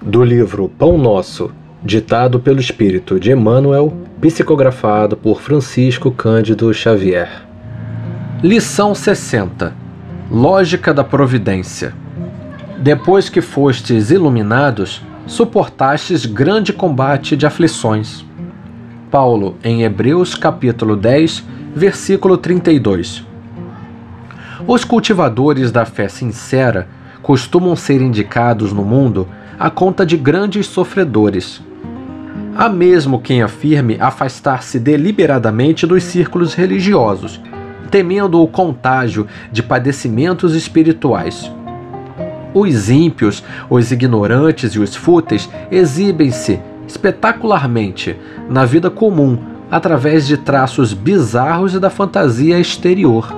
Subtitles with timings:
[0.00, 1.50] do livro Pão Nosso,
[1.82, 7.28] ditado pelo Espírito de Emmanuel, psicografado por Francisco Cândido Xavier.
[8.42, 9.74] Lição 60
[10.30, 11.92] Lógica da Providência
[12.78, 18.24] Depois que fostes iluminados, suportastes grande combate de aflições.
[19.10, 21.44] Paulo, em Hebreus capítulo 10,
[21.74, 23.26] versículo 32.
[24.66, 26.88] Os cultivadores da fé sincera
[27.20, 29.26] costumam ser indicados no mundo
[29.58, 31.60] à conta de grandes sofredores.
[32.56, 37.40] Há mesmo quem afirme afastar-se deliberadamente dos círculos religiosos,
[37.90, 41.50] temendo o contágio de padecimentos espirituais.
[42.54, 48.16] Os ímpios, os ignorantes e os fúteis exibem-se espetacularmente
[48.48, 49.38] na vida comum
[49.70, 53.32] através de traços bizarros da fantasia exterior.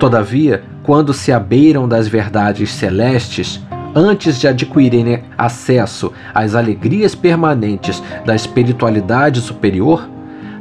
[0.00, 3.60] Todavia, quando se abeiram das verdades celestes,
[3.94, 10.08] antes de adquirirem acesso às alegrias permanentes da espiritualidade superior,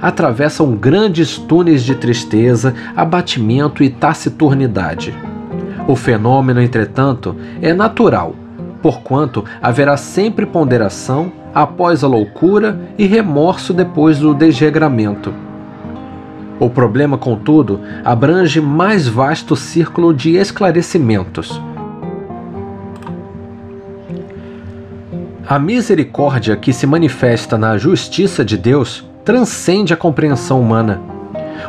[0.02, 5.14] atravessam grandes túneis de tristeza, abatimento e taciturnidade.
[5.88, 8.36] O fenômeno, entretanto, é natural,
[8.82, 15.34] porquanto haverá sempre ponderação após a loucura e remorso depois do desregramento.
[16.60, 21.62] O problema, contudo, abrange mais vasto círculo de esclarecimentos
[25.50, 31.02] A misericórdia que se manifesta na justiça de Deus transcende a compreensão humana.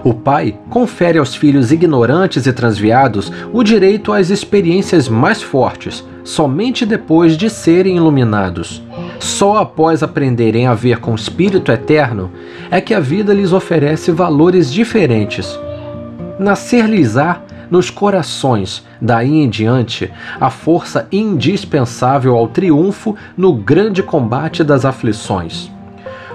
[0.02, 6.84] O Pai confere aos filhos ignorantes e transviados o direito às experiências mais fortes, somente
[6.84, 8.82] depois de serem iluminados.
[9.20, 12.32] Só após aprenderem a ver com o Espírito Eterno
[12.72, 15.56] é que a vida lhes oferece valores diferentes.
[16.36, 24.84] Nascer-lhes-á nos corações, daí em diante, a força indispensável ao triunfo no grande combate das
[24.84, 25.70] aflições.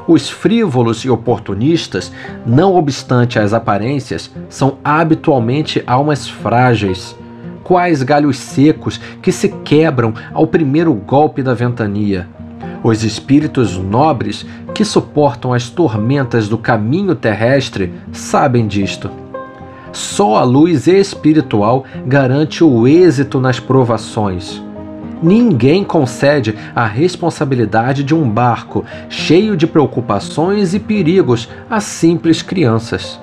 [0.07, 2.11] Os frívolos e oportunistas,
[2.45, 7.15] não obstante as aparências, são habitualmente almas frágeis,
[7.63, 12.27] quais galhos secos que se quebram ao primeiro golpe da ventania.
[12.83, 19.22] Os espíritos nobres que suportam as tormentas do caminho terrestre sabem disto.
[19.93, 24.61] Só a luz espiritual garante o êxito nas provações.
[25.21, 33.21] Ninguém concede a responsabilidade de um barco cheio de preocupações e perigos a simples crianças.